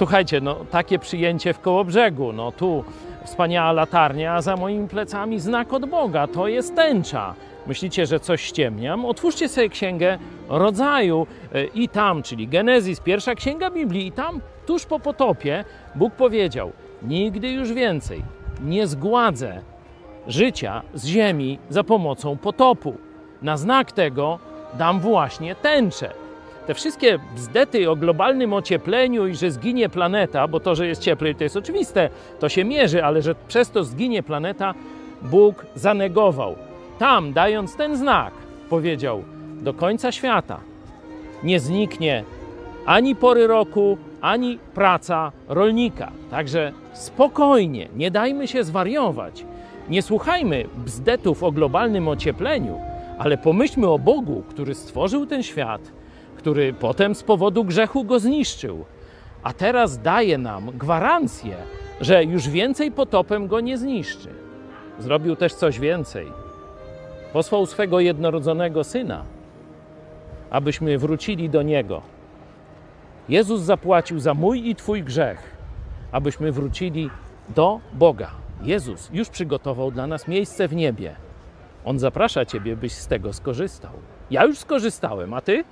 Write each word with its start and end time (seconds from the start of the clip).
Słuchajcie, 0.00 0.40
no 0.40 0.56
takie 0.70 0.98
przyjęcie 0.98 1.52
w 1.52 1.60
koło 1.60 1.84
brzegu, 1.84 2.32
no 2.32 2.52
tu 2.52 2.84
wspaniała 3.24 3.72
latarnia, 3.72 4.34
a 4.34 4.42
za 4.42 4.56
moimi 4.56 4.88
plecami 4.88 5.40
znak 5.40 5.72
od 5.72 5.86
Boga, 5.86 6.26
to 6.26 6.48
jest 6.48 6.76
tęcza. 6.76 7.34
Myślicie, 7.66 8.06
że 8.06 8.20
coś 8.20 8.42
ściemniam? 8.42 9.04
Otwórzcie 9.04 9.48
sobie 9.48 9.68
księgę 9.68 10.18
rodzaju 10.48 11.26
e, 11.54 11.64
i 11.64 11.88
tam, 11.88 12.22
czyli 12.22 12.48
Genezis, 12.48 13.00
pierwsza 13.00 13.34
księga 13.34 13.70
Biblii, 13.70 14.06
i 14.06 14.12
tam 14.12 14.40
tuż 14.66 14.86
po 14.86 15.00
potopie 15.00 15.64
Bóg 15.94 16.14
powiedział: 16.14 16.72
Nigdy 17.02 17.50
już 17.50 17.72
więcej 17.72 18.22
nie 18.64 18.86
zgładzę 18.86 19.60
życia 20.26 20.82
z 20.94 21.06
ziemi 21.06 21.58
za 21.68 21.84
pomocą 21.84 22.36
potopu. 22.36 22.94
Na 23.42 23.56
znak 23.56 23.92
tego 23.92 24.38
dam 24.74 25.00
właśnie 25.00 25.54
tęczę. 25.54 26.10
Te 26.70 26.74
wszystkie 26.74 27.18
bzdety 27.36 27.90
o 27.90 27.96
globalnym 27.96 28.52
ociepleniu 28.52 29.26
i 29.26 29.34
że 29.34 29.50
zginie 29.50 29.88
planeta, 29.88 30.48
bo 30.48 30.60
to, 30.60 30.74
że 30.74 30.86
jest 30.86 31.02
cieplej, 31.02 31.34
to 31.34 31.44
jest 31.44 31.56
oczywiste, 31.56 32.10
to 32.40 32.48
się 32.48 32.64
mierzy, 32.64 33.04
ale 33.04 33.22
że 33.22 33.34
przez 33.48 33.70
to 33.70 33.84
zginie 33.84 34.22
planeta, 34.22 34.74
Bóg 35.22 35.66
zanegował. 35.74 36.56
Tam, 36.98 37.32
dając 37.32 37.76
ten 37.76 37.96
znak, 37.96 38.32
powiedział: 38.68 39.22
Do 39.60 39.74
końca 39.74 40.12
świata 40.12 40.60
nie 41.42 41.60
zniknie 41.60 42.24
ani 42.86 43.16
pory 43.16 43.46
roku, 43.46 43.98
ani 44.20 44.58
praca 44.74 45.32
rolnika. 45.48 46.12
Także 46.30 46.72
spokojnie, 46.92 47.88
nie 47.96 48.10
dajmy 48.10 48.48
się 48.48 48.64
zwariować. 48.64 49.44
Nie 49.88 50.02
słuchajmy 50.02 50.64
bzdetów 50.76 51.42
o 51.42 51.52
globalnym 51.52 52.08
ociepleniu, 52.08 52.80
ale 53.18 53.38
pomyślmy 53.38 53.88
o 53.88 53.98
Bogu, 53.98 54.42
który 54.48 54.74
stworzył 54.74 55.26
ten 55.26 55.42
świat, 55.42 55.99
który 56.36 56.72
potem 56.72 57.14
z 57.14 57.22
powodu 57.22 57.64
grzechu 57.64 58.04
go 58.04 58.20
zniszczył, 58.20 58.84
a 59.42 59.52
teraz 59.52 59.98
daje 59.98 60.38
nam 60.38 60.70
gwarancję, 60.70 61.56
że 62.00 62.24
już 62.24 62.48
więcej 62.48 62.92
potopem 62.92 63.46
go 63.46 63.60
nie 63.60 63.78
zniszczy. 63.78 64.28
Zrobił 64.98 65.36
też 65.36 65.54
coś 65.54 65.78
więcej. 65.78 66.26
Posłał 67.32 67.66
swego 67.66 68.00
jednorodzonego 68.00 68.84
syna, 68.84 69.24
abyśmy 70.50 70.98
wrócili 70.98 71.50
do 71.50 71.62
niego. 71.62 72.02
Jezus 73.28 73.60
zapłacił 73.60 74.20
za 74.20 74.34
mój 74.34 74.68
i 74.68 74.74
Twój 74.76 75.02
grzech, 75.02 75.56
abyśmy 76.12 76.52
wrócili 76.52 77.10
do 77.48 77.80
Boga. 77.92 78.30
Jezus 78.62 79.10
już 79.12 79.28
przygotował 79.28 79.90
dla 79.90 80.06
nas 80.06 80.28
miejsce 80.28 80.68
w 80.68 80.74
niebie. 80.74 81.16
On 81.84 81.98
zaprasza 81.98 82.44
Ciebie, 82.44 82.76
byś 82.76 82.92
z 82.92 83.06
tego 83.06 83.32
skorzystał. 83.32 83.92
Ja 84.30 84.44
już 84.44 84.58
skorzystałem, 84.58 85.34
a 85.34 85.40
Ty? 85.40 85.64